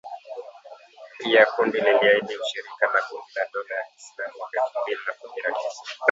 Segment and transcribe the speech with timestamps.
[1.19, 5.41] Pia kundi liliahidi ushirika na kundi la dola ya kiislamu mwaka elfu mbili na kumi
[5.43, 5.83] na tisa